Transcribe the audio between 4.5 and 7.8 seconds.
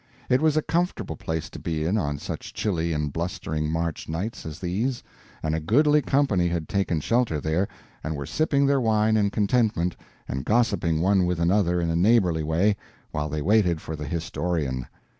these, and a goodly company had taken shelter there,